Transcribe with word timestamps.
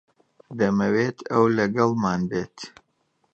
دەمەوێت 0.59 1.17
ئەو 1.29 1.43
لەگەڵمان 1.57 2.21
بێت. 2.29 2.57